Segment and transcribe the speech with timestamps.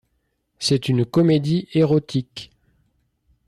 [0.57, 2.49] C'est une comédie érotique.